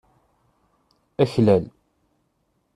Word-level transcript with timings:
Aklal. 1.23 1.63